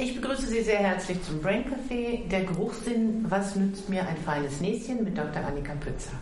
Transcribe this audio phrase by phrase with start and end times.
[0.00, 2.28] Ich begrüße Sie sehr herzlich zum Brain Café.
[2.28, 5.44] Der Geruchssinn, was nützt mir ein feines Näschen mit Dr.
[5.44, 6.12] Annika Pützer.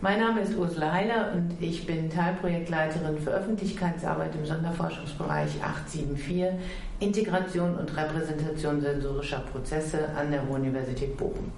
[0.00, 6.58] Mein Name ist Ursula Heiler und ich bin Teilprojektleiterin für Öffentlichkeitsarbeit im Sonderforschungsbereich 874
[7.00, 11.52] Integration und Repräsentation sensorischer Prozesse an der Universität Bochum.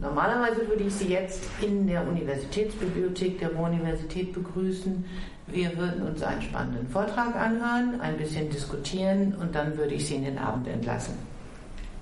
[0.00, 5.04] Normalerweise würde ich Sie jetzt in der Universitätsbibliothek der Universität begrüßen.
[5.50, 10.16] Wir würden uns einen spannenden Vortrag anhören, ein bisschen diskutieren und dann würde ich Sie
[10.16, 11.14] in den Abend entlassen.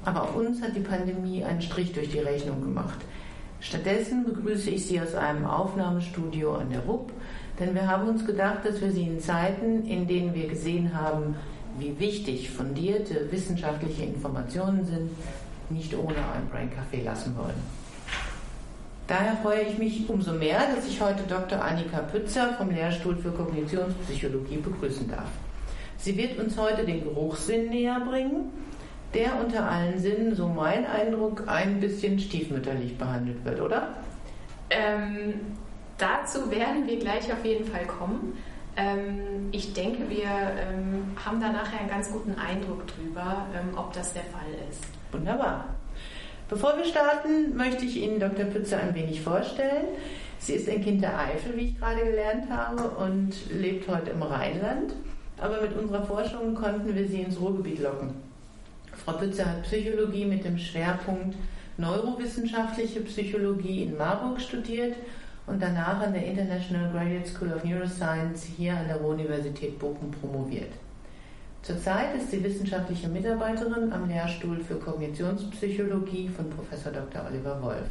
[0.04, 2.98] Aber auch uns hat die Pandemie einen Strich durch die Rechnung gemacht.
[3.60, 7.12] Stattdessen begrüße ich Sie aus einem Aufnahmestudio an der RUP,
[7.58, 11.36] denn wir haben uns gedacht, dass wir Sie in Zeiten, in denen wir gesehen haben,
[11.78, 15.10] wie wichtig fundierte wissenschaftliche Informationen sind,
[15.70, 17.85] nicht ohne ein Brain Café lassen wollen.
[19.06, 21.62] Daher freue ich mich umso mehr, dass ich heute Dr.
[21.62, 25.28] Annika Pützer vom Lehrstuhl für Kognitionspsychologie begrüßen darf.
[25.96, 28.50] Sie wird uns heute den Geruchssinn näher bringen,
[29.14, 33.94] der unter allen Sinnen, so mein Eindruck, ein bisschen stiefmütterlich behandelt wird, oder?
[34.70, 35.34] Ähm,
[35.98, 38.36] dazu werden wir gleich auf jeden Fall kommen.
[38.76, 43.92] Ähm, ich denke, wir ähm, haben da nachher einen ganz guten Eindruck drüber, ähm, ob
[43.92, 44.84] das der Fall ist.
[45.12, 45.75] Wunderbar.
[46.48, 48.44] Bevor wir starten, möchte ich Ihnen Dr.
[48.44, 49.88] Pützer ein wenig vorstellen.
[50.38, 54.22] Sie ist ein Kind der Eifel, wie ich gerade gelernt habe, und lebt heute im
[54.22, 54.94] Rheinland.
[55.38, 58.14] Aber mit unserer Forschung konnten wir sie ins Ruhrgebiet locken.
[58.92, 61.36] Frau Pützer hat Psychologie mit dem Schwerpunkt
[61.78, 64.94] Neurowissenschaftliche Psychologie in Marburg studiert
[65.48, 70.70] und danach an der International Graduate School of Neuroscience hier an der Universität Bochum promoviert.
[71.66, 76.68] Zurzeit ist sie wissenschaftliche Mitarbeiterin am Lehrstuhl für Kognitionspsychologie von Prof.
[76.70, 77.26] Dr.
[77.28, 77.88] Oliver Wolf.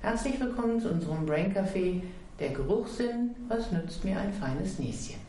[0.00, 2.02] Herzlich willkommen zu unserem Brain Café
[2.40, 5.20] Der Geruchssinn, was nützt mir ein feines Näschen?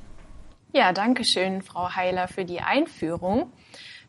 [0.73, 3.51] Ja, danke schön, Frau Heiler, für die Einführung.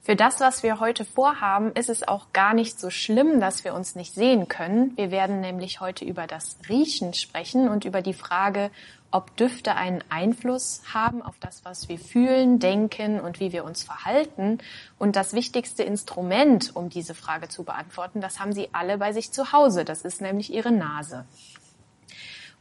[0.05, 3.73] Für das, was wir heute vorhaben, ist es auch gar nicht so schlimm, dass wir
[3.73, 4.97] uns nicht sehen können.
[4.97, 8.73] Wir werden nämlich heute über das Riechen sprechen und über die Frage,
[9.13, 13.85] ob Düfte einen Einfluss haben auf das, was wir fühlen, denken und wie wir uns
[13.85, 14.59] verhalten.
[14.99, 19.31] Und das wichtigste Instrument, um diese Frage zu beantworten, das haben Sie alle bei sich
[19.31, 19.85] zu Hause.
[19.85, 21.27] Das ist nämlich Ihre Nase.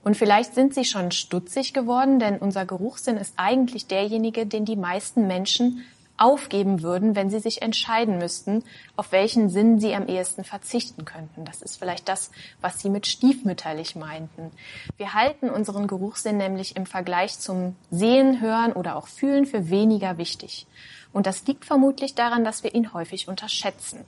[0.04, 4.76] Und vielleicht sind Sie schon stutzig geworden, denn unser Geruchssinn ist eigentlich derjenige, den die
[4.76, 5.84] meisten Menschen
[6.18, 8.64] aufgeben würden, wenn sie sich entscheiden müssten,
[8.96, 11.46] auf welchen Sinn sie am ehesten verzichten könnten.
[11.46, 14.52] Das ist vielleicht das, was sie mit stiefmütterlich meinten.
[14.98, 20.18] Wir halten unseren Geruchssinn nämlich im Vergleich zum Sehen, Hören oder auch Fühlen für weniger
[20.18, 20.68] wichtig.
[21.14, 24.06] Und das liegt vermutlich daran, dass wir ihn häufig unterschätzen.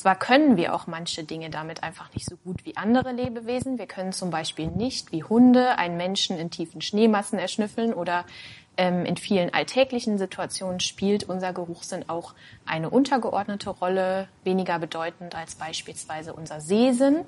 [0.00, 3.78] Zwar können wir auch manche Dinge damit einfach nicht so gut wie andere Lebewesen.
[3.78, 8.24] Wir können zum Beispiel nicht wie Hunde einen Menschen in tiefen Schneemassen erschnüffeln oder
[8.76, 12.34] ähm, in vielen alltäglichen Situationen spielt unser Geruchssinn auch
[12.66, 17.24] eine untergeordnete Rolle, weniger bedeutend als beispielsweise unser Sehsinn.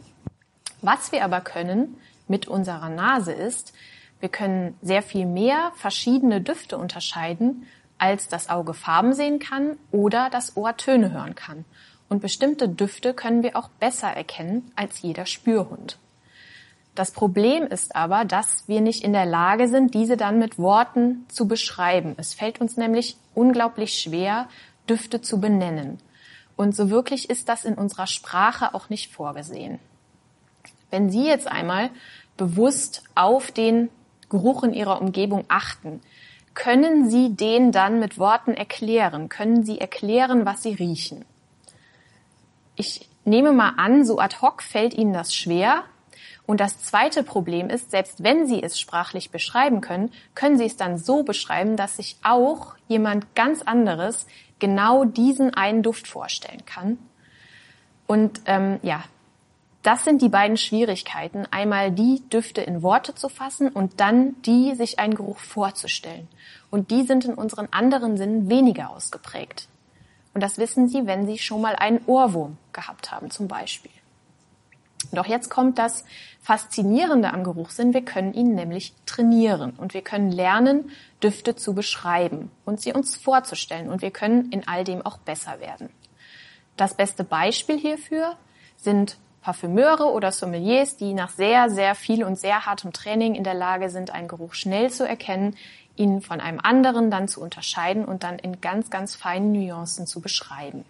[0.81, 1.97] Was wir aber können
[2.29, 3.73] mit unserer Nase ist,
[4.21, 7.67] wir können sehr viel mehr verschiedene Düfte unterscheiden,
[7.99, 11.65] als das Auge Farben sehen kann oder das Ohr Töne hören kann.
[12.09, 15.99] Und bestimmte Düfte können wir auch besser erkennen als jeder Spürhund.
[16.95, 21.25] Das Problem ist aber, dass wir nicht in der Lage sind, diese dann mit Worten
[21.29, 22.15] zu beschreiben.
[22.19, 24.49] Es fällt uns nämlich unglaublich schwer,
[24.89, 25.99] Düfte zu benennen.
[26.55, 29.79] Und so wirklich ist das in unserer Sprache auch nicht vorgesehen.
[30.91, 31.91] Wenn Sie jetzt einmal
[32.37, 33.89] bewusst auf den
[34.29, 36.03] Geruch in Ihrer Umgebung achten,
[36.53, 39.31] können Sie den dann mit Worten erklären?
[39.31, 41.25] Können Sie erklären, was Sie riechen?
[42.77, 45.85] Ich nehme mal an, so ad hoc fällt Ihnen das schwer,
[46.47, 50.77] und das zweite Problem ist, selbst wenn Sie es sprachlich beschreiben können, können Sie es
[50.77, 54.27] dann so beschreiben, dass sich auch jemand ganz anderes
[54.59, 56.99] genau diesen einen Duft vorstellen kann.
[58.07, 59.05] Und ähm, ja,
[59.83, 61.47] das sind die beiden Schwierigkeiten.
[61.51, 66.29] Einmal die Düfte in Worte zu fassen und dann die, sich einen Geruch vorzustellen.
[66.71, 69.69] Und die sind in unseren anderen Sinnen weniger ausgeprägt.
[70.35, 73.91] Und das wissen Sie, wenn Sie schon mal einen Ohrwurm gehabt haben, zum Beispiel.
[75.13, 76.05] Doch jetzt kommt das
[76.41, 77.95] Faszinierende am Geruchssinn.
[77.95, 80.91] Wir können ihn nämlich trainieren und wir können lernen,
[81.23, 85.61] Düfte zu beschreiben und sie uns vorzustellen und wir können in all dem auch besser
[85.61, 85.91] werden.
[86.77, 88.37] Das beste Beispiel hierfür
[88.77, 93.55] sind Parfümeure oder Sommeliers, die nach sehr, sehr viel und sehr hartem Training in der
[93.55, 95.57] Lage sind, einen Geruch schnell zu erkennen,
[95.97, 100.21] ihn von einem anderen dann zu unterscheiden und dann in ganz, ganz feinen Nuancen zu
[100.21, 100.85] beschreiben.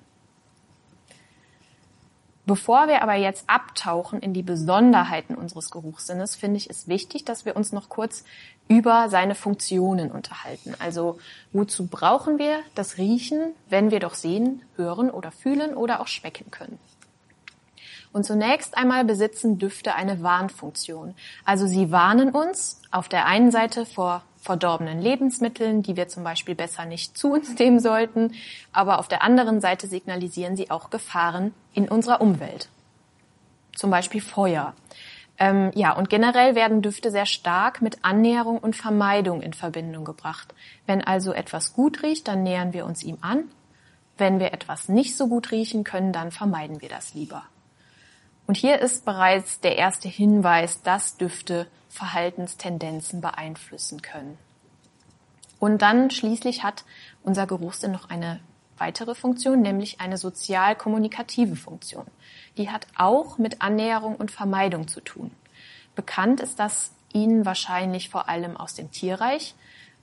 [2.45, 7.45] Bevor wir aber jetzt abtauchen in die Besonderheiten unseres Geruchssinnes, finde ich es wichtig, dass
[7.45, 8.25] wir uns noch kurz
[8.67, 10.75] über seine Funktionen unterhalten.
[10.81, 11.19] Also
[11.53, 16.51] wozu brauchen wir das Riechen, wenn wir doch sehen, hören oder fühlen oder auch schmecken
[16.51, 16.79] können?
[18.13, 21.15] Und zunächst einmal besitzen Düfte eine Warnfunktion.
[21.45, 26.55] Also sie warnen uns auf der einen Seite vor verdorbenen Lebensmitteln, die wir zum Beispiel
[26.55, 28.35] besser nicht zu uns nehmen sollten,
[28.73, 32.69] aber auf der anderen Seite signalisieren sie auch Gefahren in unserer Umwelt.
[33.75, 34.75] Zum Beispiel Feuer.
[35.39, 40.53] Ähm, ja, und generell werden Düfte sehr stark mit Annäherung und Vermeidung in Verbindung gebracht.
[40.87, 43.45] Wenn also etwas gut riecht, dann nähern wir uns ihm an.
[44.19, 47.45] Wenn wir etwas nicht so gut riechen können, dann vermeiden wir das lieber.
[48.53, 54.37] Und hier ist bereits der erste Hinweis, dass Düfte Verhaltenstendenzen beeinflussen können.
[55.59, 56.85] Und dann schließlich hat
[57.23, 58.41] unser Geruchssinn noch eine
[58.77, 62.05] weitere Funktion, nämlich eine sozial-kommunikative Funktion.
[62.59, 65.31] Die hat auch mit Annäherung und Vermeidung zu tun.
[65.95, 69.55] Bekannt ist das Ihnen wahrscheinlich vor allem aus dem Tierreich,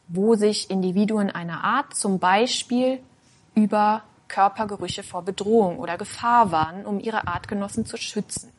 [0.07, 3.00] wo sich Individuen einer Art zum Beispiel
[3.54, 8.52] über Körpergerüche vor Bedrohung oder Gefahr warnen, um ihre Artgenossen zu schützen.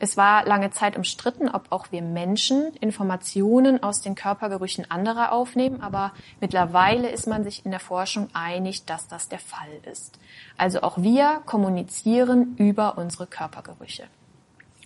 [0.00, 5.80] Es war lange Zeit umstritten, ob auch wir Menschen Informationen aus den Körpergerüchen anderer aufnehmen,
[5.80, 10.18] aber mittlerweile ist man sich in der Forschung einig, dass das der Fall ist.
[10.58, 14.04] Also auch wir kommunizieren über unsere Körpergerüche.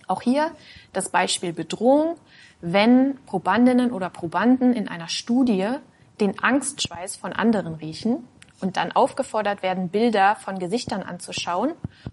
[0.06, 0.52] Auch hier
[0.92, 2.16] das Beispiel Bedrohung.
[2.60, 5.68] Wenn Probandinnen oder Probanden in einer Studie
[6.20, 8.26] den Angstschweiß von anderen riechen
[8.60, 11.72] und dann aufgefordert werden, Bilder von Gesichtern anzuschauen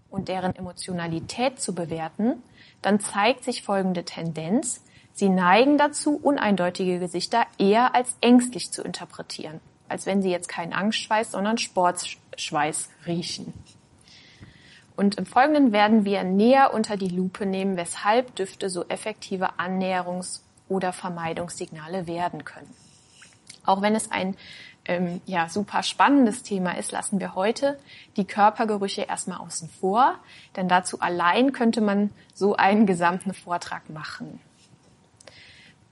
[0.09, 2.43] und deren Emotionalität zu bewerten,
[2.81, 4.83] dann zeigt sich folgende Tendenz.
[5.13, 10.73] Sie neigen dazu, uneindeutige Gesichter eher als ängstlich zu interpretieren, als wenn sie jetzt keinen
[10.73, 13.53] Angstschweiß, sondern Sportschweiß riechen.
[14.95, 20.41] Und im Folgenden werden wir näher unter die Lupe nehmen, weshalb Düfte so effektive Annäherungs-
[20.69, 22.73] oder Vermeidungssignale werden können.
[23.65, 24.35] Auch wenn es ein
[24.85, 27.79] ähm, ja, super spannendes Thema ist, lassen wir heute
[28.17, 30.15] die Körpergerüche erstmal außen vor,
[30.55, 34.39] denn dazu allein könnte man so einen gesamten Vortrag machen.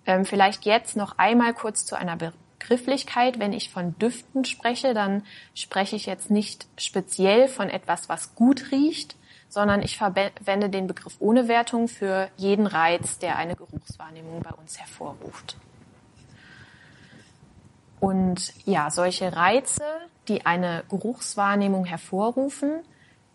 [0.05, 3.39] Ähm, vielleicht jetzt noch einmal kurz zu einer Begrifflichkeit.
[3.39, 5.23] Wenn ich von Düften spreche, dann
[5.55, 9.15] spreche ich jetzt nicht speziell von etwas, was gut riecht,
[9.49, 14.79] sondern ich verwende den Begriff ohne Wertung für jeden Reiz, der eine Geruchswahrnehmung bei uns
[14.79, 15.57] hervorruft.
[18.03, 19.81] Und ja, solche Reize,
[20.27, 22.81] die eine Geruchswahrnehmung hervorrufen,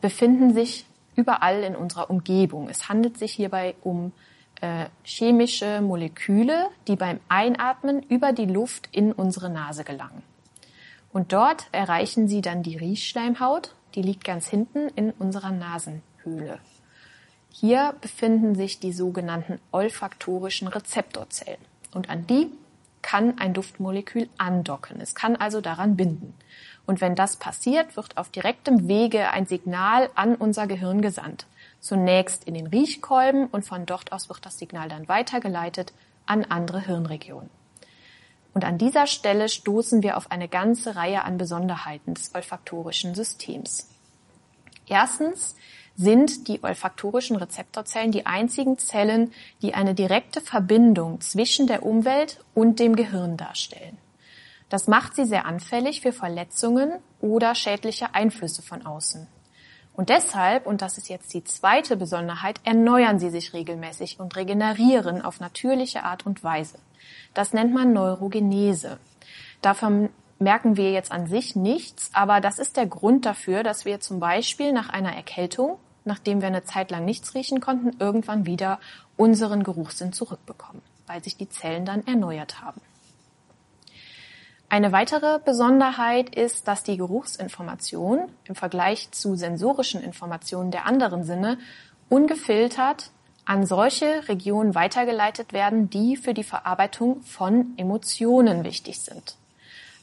[0.02, 0.84] befinden sich
[1.16, 2.68] überall in unserer Umgebung.
[2.68, 4.12] Es handelt sich hierbei um
[4.60, 10.22] äh, chemische Moleküle, die beim Einatmen über die Luft in unsere Nase gelangen.
[11.14, 16.58] Und dort erreichen sie dann die Riechschleimhaut, die liegt ganz hinten in unserer Nasenhöhle.
[17.50, 21.64] Hier befinden sich die sogenannten olfaktorischen Rezeptorzellen.
[21.94, 22.50] Und an die
[23.02, 25.00] kann ein Duftmolekül andocken.
[25.00, 26.34] Es kann also daran binden.
[26.86, 31.46] Und wenn das passiert, wird auf direktem Wege ein Signal an unser Gehirn gesandt.
[31.80, 35.92] Zunächst in den Riechkolben und von dort aus wird das Signal dann weitergeleitet
[36.26, 37.50] an andere Hirnregionen.
[38.54, 43.88] Und an dieser Stelle stoßen wir auf eine ganze Reihe an Besonderheiten des olfaktorischen Systems.
[44.88, 45.54] Erstens
[45.98, 52.78] sind die olfaktorischen Rezeptorzellen die einzigen Zellen, die eine direkte Verbindung zwischen der Umwelt und
[52.78, 53.98] dem Gehirn darstellen.
[54.68, 59.26] Das macht sie sehr anfällig für Verletzungen oder schädliche Einflüsse von außen.
[59.92, 65.20] Und deshalb, und das ist jetzt die zweite Besonderheit, erneuern sie sich regelmäßig und regenerieren
[65.22, 66.78] auf natürliche Art und Weise.
[67.34, 68.98] Das nennt man Neurogenese.
[69.62, 73.98] Davon merken wir jetzt an sich nichts, aber das ist der Grund dafür, dass wir
[73.98, 78.80] zum Beispiel nach einer Erkältung nachdem wir eine Zeit lang nichts riechen konnten, irgendwann wieder
[79.16, 82.80] unseren Geruchssinn zurückbekommen, weil sich die Zellen dann erneuert haben.
[84.70, 91.58] Eine weitere Besonderheit ist, dass die Geruchsinformation im Vergleich zu sensorischen Informationen der anderen Sinne
[92.08, 93.10] ungefiltert
[93.46, 99.36] an solche Regionen weitergeleitet werden, die für die Verarbeitung von Emotionen wichtig sind.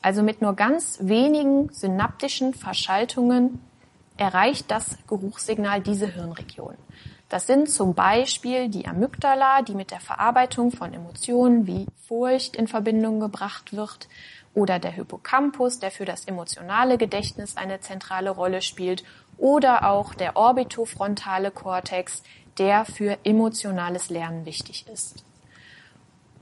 [0.01, 3.59] Also mit nur ganz wenigen synaptischen Verschaltungen
[4.17, 6.75] erreicht das Geruchssignal diese Hirnregion.
[7.29, 12.67] Das sind zum Beispiel die Amygdala, die mit der Verarbeitung von Emotionen wie Furcht in
[12.67, 14.07] Verbindung gebracht wird,
[14.53, 19.03] oder der Hippocampus, der für das emotionale Gedächtnis eine zentrale Rolle spielt,
[19.38, 22.24] oder auch der orbitofrontale Kortex,
[22.57, 25.25] der für emotionales Lernen wichtig ist.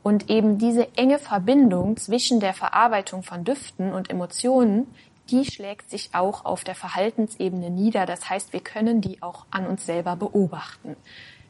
[0.04, 4.94] Und eben diese enge Verbindung zwischen der Verarbeitung von Düften und Emotionen
[5.30, 8.06] die schlägt sich auch auf der Verhaltensebene nieder.
[8.06, 10.96] Das heißt, wir können die auch an uns selber beobachten.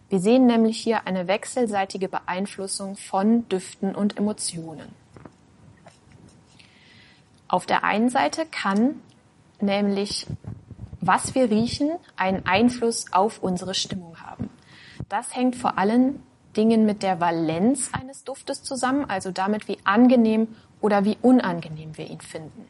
[0.10, 4.90] Wir sehen nämlich hier eine wechselseitige Beeinflussung von Düften und Emotionen.
[7.48, 9.00] Auf der einen Seite kann
[9.60, 10.28] nämlich,
[11.02, 14.50] was wir riechen, einen Einfluss auf unsere Stimmung haben.
[15.10, 16.22] Das hängt vor allen
[16.56, 20.48] Dingen mit der Valenz eines Duftes zusammen, also damit, wie angenehm
[20.80, 22.68] oder wie unangenehm wir ihn finden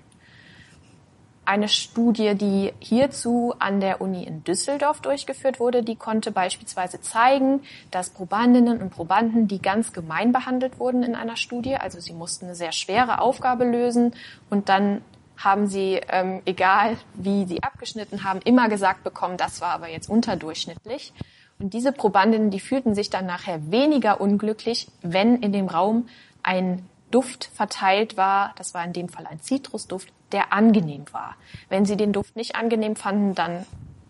[1.45, 7.61] eine Studie, die hierzu an der Uni in Düsseldorf durchgeführt wurde, die konnte beispielsweise zeigen,
[7.91, 12.45] dass Probandinnen und Probanden, die ganz gemein behandelt wurden in einer Studie, also sie mussten
[12.45, 14.13] eine sehr schwere Aufgabe lösen
[14.49, 15.01] und dann
[15.37, 20.09] haben sie, ähm, egal wie sie abgeschnitten haben, immer gesagt bekommen, das war aber jetzt
[20.09, 21.13] unterdurchschnittlich.
[21.59, 26.07] Und diese Probandinnen, die fühlten sich dann nachher weniger unglücklich, wenn in dem Raum
[26.43, 31.35] ein Duft verteilt war, das war in dem Fall ein Zitrusduft, der angenehm war.
[31.69, 33.65] Wenn Sie den Duft nicht angenehm fanden, dann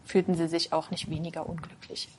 [0.05, 2.09] fühlten Sie sich auch nicht weniger unglücklich.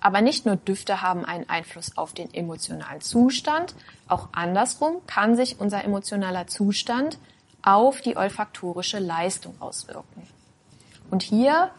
[0.00, 3.74] Aber nicht nur Düfte haben einen Einfluss auf den emotionalen Zustand,
[4.08, 7.18] auch andersrum kann sich unser emotionaler Zustand
[7.62, 10.28] auf die olfaktorische Leistung auswirken.
[11.10, 11.70] Und hier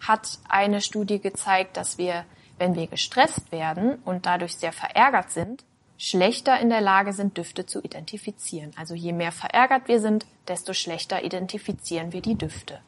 [0.00, 2.24] hat eine Studie gezeigt, dass wir,
[2.58, 5.64] wenn wir gestresst werden und dadurch sehr verärgert sind,
[5.98, 8.70] schlechter in der Lage sind, Düfte zu identifizieren.
[8.76, 12.80] Also je mehr verärgert wir sind, desto schlechter identifizieren wir die Düfte.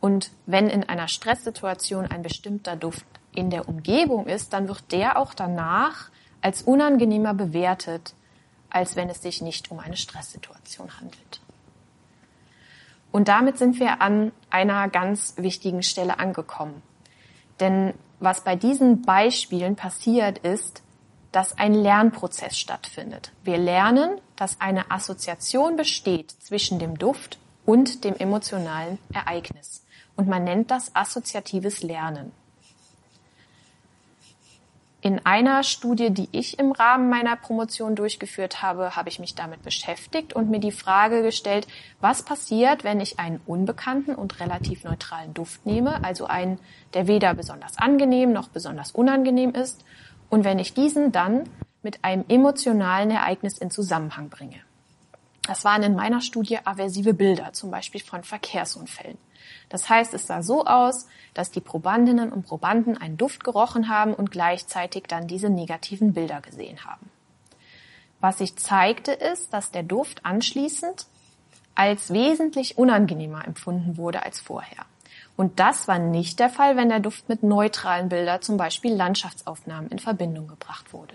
[0.00, 5.18] Und wenn in einer Stresssituation ein bestimmter Duft in der Umgebung ist, dann wird der
[5.18, 6.10] auch danach
[6.40, 8.14] als unangenehmer bewertet,
[8.70, 11.40] als wenn es sich nicht um eine Stresssituation handelt.
[13.10, 16.82] Und damit sind wir an einer ganz wichtigen Stelle angekommen.
[17.58, 20.82] Denn was bei diesen Beispielen passiert ist,
[21.32, 23.32] dass ein Lernprozess stattfindet.
[23.44, 29.84] Wir lernen, dass eine Assoziation besteht zwischen dem Duft und dem emotionalen Ereignis.
[30.16, 32.32] Und man nennt das assoziatives Lernen.
[35.06, 39.62] In einer Studie, die ich im Rahmen meiner Promotion durchgeführt habe, habe ich mich damit
[39.62, 41.68] beschäftigt und mir die Frage gestellt,
[42.00, 46.58] was passiert, wenn ich einen unbekannten und relativ neutralen Duft nehme, also einen,
[46.94, 49.84] der weder besonders angenehm noch besonders unangenehm ist,
[50.28, 51.48] und wenn ich diesen dann
[51.82, 54.60] mit einem emotionalen Ereignis in Zusammenhang bringe.
[55.46, 59.18] Das waren in meiner Studie aversive Bilder, zum Beispiel von Verkehrsunfällen.
[59.68, 64.14] Das heißt, es sah so aus, dass die Probandinnen und Probanden einen Duft gerochen haben
[64.14, 67.08] und gleichzeitig dann diese negativen Bilder gesehen haben.
[68.20, 71.06] Was sich zeigte, ist, dass der Duft anschließend
[71.76, 74.86] als wesentlich unangenehmer empfunden wurde als vorher.
[75.36, 79.90] Und das war nicht der Fall, wenn der Duft mit neutralen Bildern, zum Beispiel Landschaftsaufnahmen,
[79.90, 81.14] in Verbindung gebracht wurde.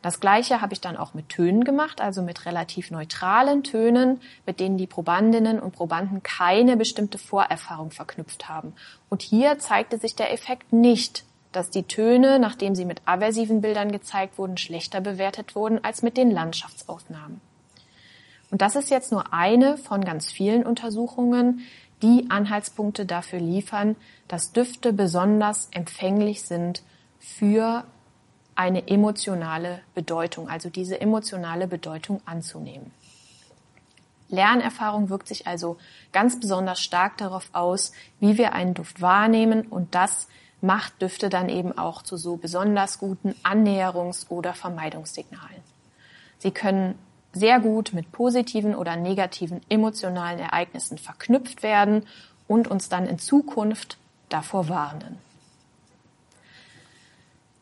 [0.00, 4.58] Das gleiche habe ich dann auch mit Tönen gemacht, also mit relativ neutralen Tönen, mit
[4.58, 8.74] denen die Probandinnen und Probanden keine bestimmte Vorerfahrung verknüpft haben.
[9.08, 13.92] Und hier zeigte sich der Effekt nicht, dass die Töne, nachdem sie mit aversiven Bildern
[13.92, 17.40] gezeigt wurden, schlechter bewertet wurden als mit den Landschaftsaufnahmen.
[18.50, 21.60] Und das ist jetzt nur eine von ganz vielen Untersuchungen,
[22.02, 23.96] die Anhaltspunkte dafür liefern,
[24.28, 26.82] dass Düfte besonders empfänglich sind
[27.18, 27.84] für
[28.54, 32.92] eine emotionale Bedeutung, also diese emotionale Bedeutung anzunehmen.
[34.28, 35.76] Lernerfahrung wirkt sich also
[36.12, 40.28] ganz besonders stark darauf aus, wie wir einen Duft wahrnehmen und das
[40.62, 45.60] macht Düfte dann eben auch zu so besonders guten Annäherungs- oder Vermeidungssignalen.
[46.38, 46.98] Sie können
[47.32, 52.06] sehr gut mit positiven oder negativen emotionalen Ereignissen verknüpft werden
[52.46, 53.98] und uns dann in Zukunft
[54.28, 55.18] davor warnen.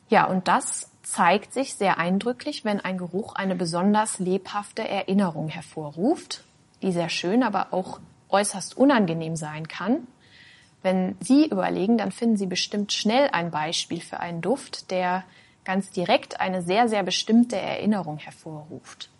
[0.09, 6.45] Ja, und das zeigt sich sehr eindrücklich, wenn ein Geruch eine besonders lebhafte Erinnerung hervorruft,
[6.83, 10.07] die sehr schön, aber auch äußerst unangenehm sein kann.
[10.83, 15.25] Wenn Sie überlegen, dann finden Sie bestimmt schnell ein Beispiel für einen Duft, der
[15.65, 19.11] ganz direkt eine sehr, sehr bestimmte Erinnerung hervorruft.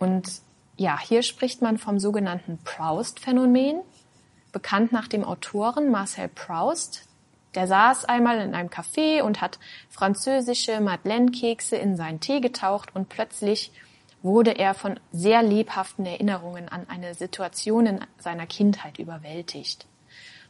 [0.00, 0.40] Und
[0.76, 3.82] ja, hier spricht man vom sogenannten Proust-Phänomen,
[4.50, 7.06] bekannt nach dem Autoren Marcel Proust.
[7.54, 9.58] Der saß einmal in einem Café und hat
[9.90, 13.72] französische Madeleine-Kekse in seinen Tee getaucht und plötzlich
[14.22, 19.86] wurde er von sehr lebhaften Erinnerungen an eine Situation in seiner Kindheit überwältigt.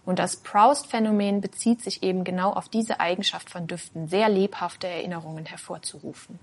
[0.05, 5.47] Und das Proust-Phänomen bezieht sich eben genau auf diese Eigenschaft von Düften, sehr lebhafte Erinnerungen
[5.47, 6.39] hervorzurufen.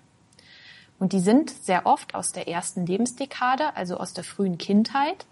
[0.99, 5.25] Und die sind sehr oft aus der ersten Lebensdekade, also aus der frühen Kindheit.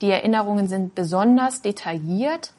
[0.00, 2.52] Die Erinnerungen sind besonders detailliert,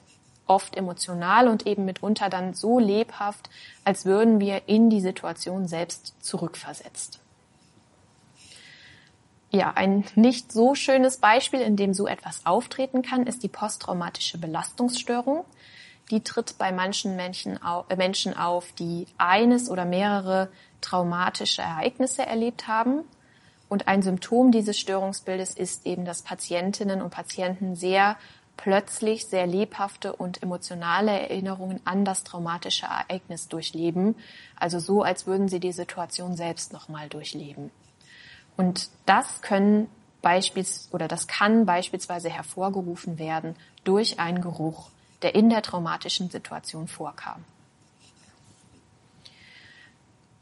[0.46, 3.50] oft emotional und eben mitunter dann so lebhaft,
[3.84, 7.20] als würden wir in die Situation selbst zurückversetzt.
[9.50, 14.38] Ja, ein nicht so schönes Beispiel, in dem so etwas auftreten kann, ist die posttraumatische
[14.38, 15.44] Belastungsstörung.
[16.10, 20.50] Die tritt bei manchen Menschen auf, äh, auf, die eines oder mehrere
[20.82, 23.04] traumatische Ereignisse erlebt haben.
[23.70, 28.18] Und ein Symptom dieses Störungsbildes ist eben, dass Patientinnen und Patienten sehr
[28.58, 34.16] plötzlich sehr lebhafte und emotionale Erinnerungen an das traumatische Ereignis durchleben.
[34.56, 37.72] Also so, als würden sie die Situation selbst nochmal durchleben.
[38.58, 39.88] Und das können
[40.22, 44.90] beispiels oder das kann beispielsweise hervorgerufen werden durch einen Geruch,
[45.24, 47.44] der in der traumatischen Situation vorkam.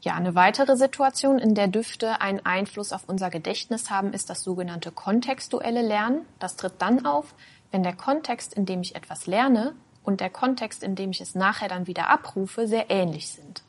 [0.02, 4.42] Ja, eine weitere Situation, in der Düfte einen Einfluss auf unser Gedächtnis haben, ist das
[4.42, 6.24] sogenannte kontextuelle Lernen.
[6.38, 7.34] Das tritt dann auf,
[7.70, 11.34] wenn der Kontext, in dem ich etwas lerne, und der Kontext, in dem ich es
[11.34, 13.62] nachher dann wieder abrufe, sehr ähnlich sind.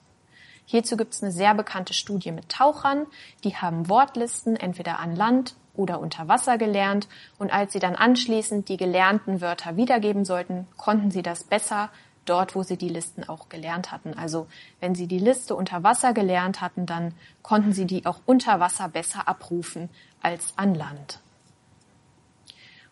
[0.65, 3.05] Hierzu gibt es eine sehr bekannte Studie mit Tauchern,
[3.43, 8.69] die haben Wortlisten entweder an Land oder unter Wasser gelernt und als sie dann anschließend
[8.69, 11.89] die gelernten Wörter wiedergeben sollten, konnten sie das besser
[12.25, 14.13] dort, wo sie die Listen auch gelernt hatten.
[14.13, 14.47] Also
[14.79, 18.89] wenn sie die Liste unter Wasser gelernt hatten, dann konnten sie die auch unter Wasser
[18.89, 19.89] besser abrufen
[20.21, 21.19] als an Land.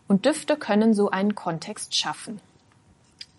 [0.07, 2.41] Und Düfte können so einen Kontext schaffen.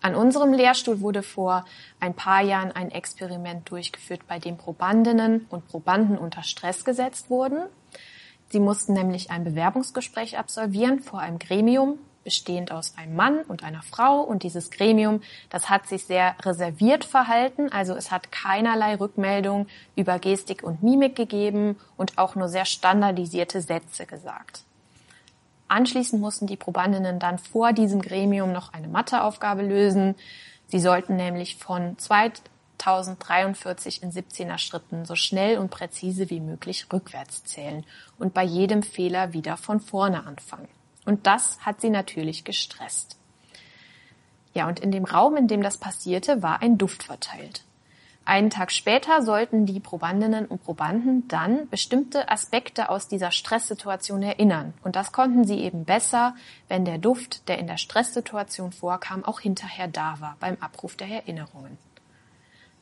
[0.01, 1.65] An unserem Lehrstuhl wurde vor
[1.99, 7.65] ein paar Jahren ein Experiment durchgeführt, bei dem Probandinnen und Probanden unter Stress gesetzt wurden.
[8.49, 13.81] Sie mussten nämlich ein Bewerbungsgespräch absolvieren vor einem Gremium, bestehend aus einem Mann und einer
[13.81, 14.21] Frau.
[14.21, 17.71] Und dieses Gremium, das hat sich sehr reserviert verhalten.
[17.71, 23.61] Also es hat keinerlei Rückmeldung über Gestik und Mimik gegeben und auch nur sehr standardisierte
[23.61, 24.63] Sätze gesagt.
[25.67, 30.15] Anschließend mussten die Probandinnen dann vor diesem Gremium noch eine Matheaufgabe lösen.
[30.67, 37.45] Sie sollten nämlich von 2043 in 17er Schritten so schnell und präzise wie möglich rückwärts
[37.45, 37.85] zählen
[38.19, 40.67] und bei jedem Fehler wieder von vorne anfangen.
[41.05, 43.17] Und das hat sie natürlich gestresst.
[44.53, 47.63] Ja, und in dem Raum, in dem das passierte, war ein Duft verteilt.
[48.23, 54.73] Einen Tag später sollten die Probandinnen und Probanden dann bestimmte Aspekte aus dieser Stresssituation erinnern.
[54.83, 56.35] Und das konnten sie eben besser,
[56.67, 61.07] wenn der Duft, der in der Stresssituation vorkam, auch hinterher da war beim Abruf der
[61.07, 61.77] Erinnerungen.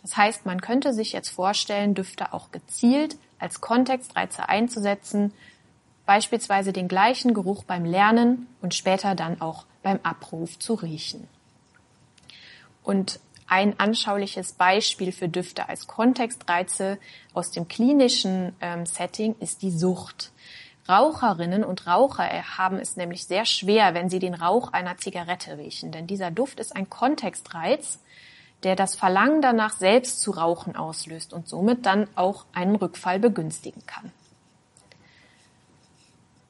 [0.01, 5.33] Das heißt, man könnte sich jetzt vorstellen, Düfte auch gezielt als Kontextreize einzusetzen,
[6.09, 11.27] beispielsweise den gleichen Geruch beim Lernen und später dann auch beim Abruf zu riechen.
[12.81, 16.97] Und ein anschauliches Beispiel für Düfte als Kontextreize
[17.35, 20.31] aus dem klinischen ähm, Setting ist die Sucht.
[20.89, 25.91] Raucherinnen und Raucher haben es nämlich sehr schwer, wenn sie den Rauch einer Zigarette riechen,
[25.91, 27.99] denn dieser Duft ist ein Kontextreiz,
[28.63, 33.85] der das Verlangen danach selbst zu rauchen auslöst und somit dann auch einen Rückfall begünstigen
[33.85, 34.11] kann.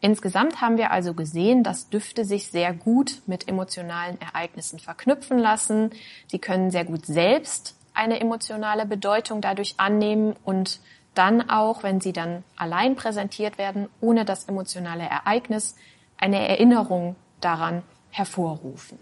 [0.02, 5.92] Insgesamt haben wir also gesehen, dass Düfte sich sehr gut mit emotionalen Ereignissen verknüpfen lassen.
[6.28, 10.80] Sie können sehr gut selbst eine emotionale Bedeutung dadurch annehmen und
[11.16, 15.76] dann auch, wenn sie dann allein präsentiert werden, ohne das emotionale Ereignis,
[16.18, 19.00] eine Erinnerung daran hervorrufen.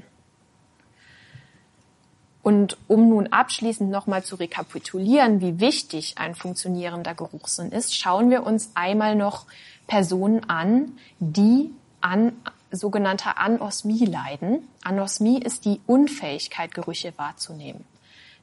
[2.41, 8.47] Und um nun abschließend nochmal zu rekapitulieren, wie wichtig ein funktionierender Geruchssinn ist, schauen wir
[8.47, 9.47] uns einmal noch
[9.87, 11.71] Personen an, die
[12.01, 12.33] an
[12.71, 14.67] sogenannter Anosmie leiden.
[14.83, 17.85] Anosmie ist die Unfähigkeit, Gerüche wahrzunehmen.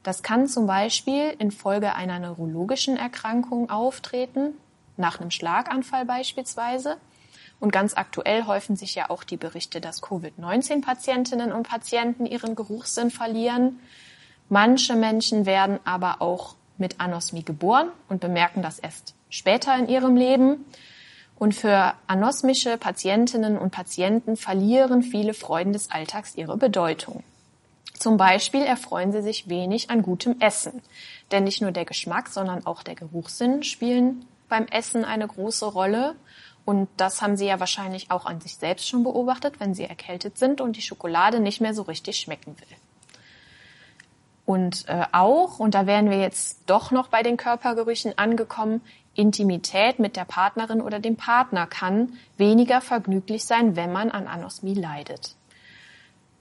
[0.02, 4.54] Das kann zum Beispiel infolge einer neurologischen Erkrankung auftreten,
[4.96, 6.98] nach einem Schlaganfall beispielsweise.
[7.58, 13.10] Und ganz aktuell häufen sich ja auch die Berichte, dass Covid-19-Patientinnen und Patienten ihren Geruchssinn
[13.10, 13.80] verlieren.
[14.48, 20.16] Manche Menschen werden aber auch mit Anosmie geboren und bemerken das erst später in ihrem
[20.16, 20.64] Leben.
[21.44, 27.22] Und für anosmische Patientinnen und Patienten verlieren viele Freuden des Alltags ihre Bedeutung.
[27.92, 30.80] Zum Beispiel erfreuen sie sich wenig an gutem Essen.
[31.32, 36.14] Denn nicht nur der Geschmack, sondern auch der Geruchssinn spielen beim Essen eine große Rolle.
[36.64, 40.38] Und das haben Sie ja wahrscheinlich auch an sich selbst schon beobachtet, wenn Sie erkältet
[40.38, 42.76] sind und die Schokolade nicht mehr so richtig schmecken will.
[44.46, 48.80] Und äh, auch, und da wären wir jetzt doch noch bei den Körpergerüchen angekommen,
[49.14, 54.74] Intimität mit der Partnerin oder dem Partner kann weniger vergnüglich sein, wenn man an Anosmie
[54.74, 55.36] leidet.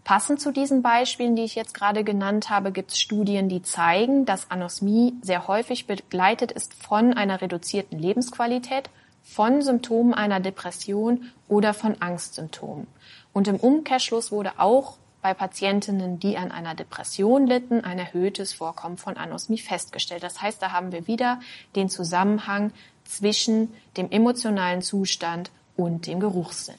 [0.03, 4.25] Passend zu diesen Beispielen, die ich jetzt gerade genannt habe, gibt es Studien, die zeigen,
[4.25, 8.89] dass Anosmie sehr häufig begleitet ist von einer reduzierten Lebensqualität,
[9.23, 12.87] von Symptomen einer Depression oder von Angstsymptomen.
[13.31, 18.97] Und im Umkehrschluss wurde auch bei Patientinnen, die an einer Depression litten, ein erhöhtes Vorkommen
[18.97, 20.21] von Anosmie festgestellt.
[20.21, 21.39] Das heißt, da haben wir wieder
[21.75, 22.71] den Zusammenhang
[23.05, 26.77] zwischen dem emotionalen Zustand und dem Geruchssinn.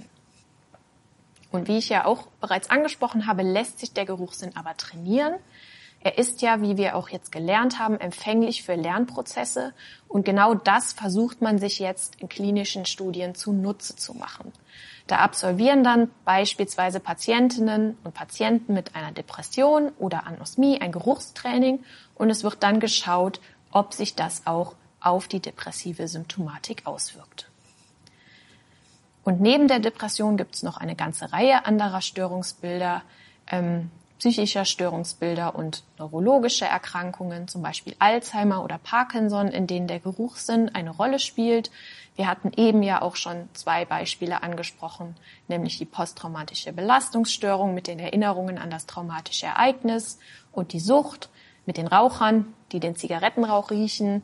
[1.50, 5.35] Und wie ich ja auch bereits angesprochen habe, lässt sich der Geruchssinn aber trainieren.
[6.00, 9.72] Er ist ja, wie wir auch jetzt gelernt haben, empfänglich für Lernprozesse.
[10.07, 14.52] Und genau das versucht man sich jetzt in klinischen Studien zunutze zu machen.
[15.06, 22.30] Da absolvieren dann beispielsweise Patientinnen und Patienten mit einer Depression oder Anosmie ein Geruchstraining und
[22.30, 23.40] es wird dann geschaut,
[23.70, 27.50] ob sich das auch auf die depressive Symptomatik auswirkt.
[29.24, 33.02] Und neben der Depression gibt es noch eine ganze Reihe anderer Störungsbilder,
[33.46, 33.90] ähm,
[34.24, 40.92] psychischer Störungsbilder und neurologische Erkrankungen, zum Beispiel Alzheimer oder Parkinson, in denen der Geruchssinn eine
[40.92, 41.70] Rolle spielt.
[42.16, 45.14] Wir hatten eben ja auch schon zwei Beispiele angesprochen,
[45.46, 50.18] nämlich die posttraumatische Belastungsstörung mit den Erinnerungen an das traumatische Ereignis
[50.52, 51.28] und die Sucht
[51.66, 54.22] mit den Rauchern, die den Zigarettenrauch riechen.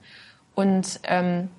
[0.54, 1.50] Und ähm,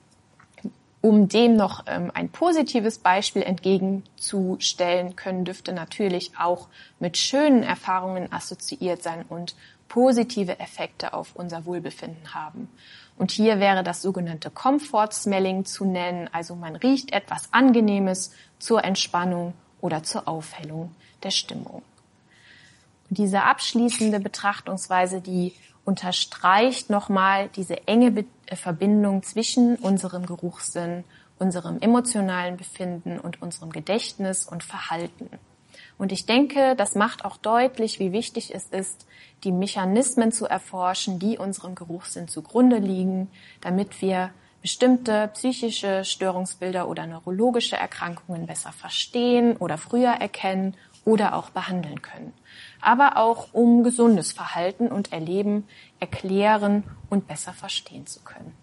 [1.01, 6.67] um dem noch ähm, ein positives Beispiel entgegenzustellen können, dürfte natürlich auch
[6.99, 9.55] mit schönen Erfahrungen assoziiert sein und
[9.87, 12.69] positive Effekte auf unser Wohlbefinden haben.
[13.17, 18.83] Und hier wäre das sogenannte Comfort Smelling zu nennen, also man riecht etwas Angenehmes zur
[18.83, 21.83] Entspannung oder zur Aufhellung der Stimmung.
[23.09, 31.03] Und diese abschließende Betrachtungsweise, die unterstreicht nochmal diese enge Be äh, Verbindung zwischen unserem Geruchssinn,
[31.39, 35.29] unserem emotionalen Befinden und unserem Gedächtnis und Verhalten.
[35.97, 39.07] Und ich denke, das macht auch deutlich, wie wichtig es ist,
[39.43, 43.29] die Mechanismen zu erforschen, die unserem Geruchssinn zugrunde liegen,
[43.61, 51.49] damit wir bestimmte psychische Störungsbilder oder neurologische Erkrankungen besser verstehen oder früher erkennen oder auch
[51.49, 52.33] behandeln können
[52.81, 55.67] aber auch um gesundes Verhalten und Erleben
[55.99, 58.53] erklären und besser verstehen zu können.